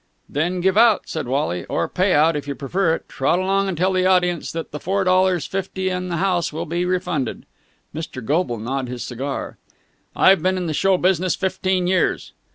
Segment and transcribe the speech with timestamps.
[0.27, 1.63] "Then give out!" said Wally.
[1.65, 3.07] "Or pay out, if you prefer it.
[3.07, 6.65] Trot along and tell the audience that the four dollars fifty in the house will
[6.65, 7.45] be refunded."
[7.93, 8.25] Mr.
[8.25, 9.59] Goble gnawed his cigar.
[10.15, 12.33] "I've been in the show business fifteen years...."